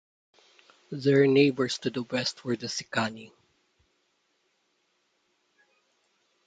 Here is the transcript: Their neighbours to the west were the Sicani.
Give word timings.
Their 0.91 1.27
neighbours 1.27 1.77
to 1.77 1.91
the 1.91 2.01
west 2.01 2.43
were 2.43 2.55
the 2.55 2.65
Sicani. 2.65 3.31